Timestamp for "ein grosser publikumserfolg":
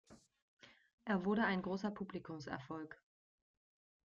1.45-2.99